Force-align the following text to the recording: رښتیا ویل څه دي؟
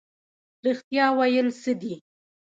رښتیا 0.65 1.05
ویل 1.17 1.47
څه 1.61 1.71
دي؟ 1.81 1.95